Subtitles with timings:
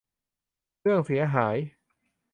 [0.81, 1.55] เรื่องเสียหาย